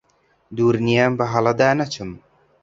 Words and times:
دوور 0.55 0.75
نییە 0.87 1.05
بەهەڵەدا 1.17 1.69
نەچم 1.79 2.11